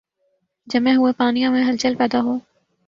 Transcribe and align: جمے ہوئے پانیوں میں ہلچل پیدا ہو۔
جمے 0.67 0.93
ہوئے 0.95 1.11
پانیوں 1.17 1.51
میں 1.51 1.63
ہلچل 1.63 1.95
پیدا 1.95 2.19
ہو۔ 2.21 2.37